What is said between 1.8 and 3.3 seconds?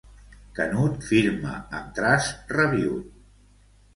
traç rabiüt.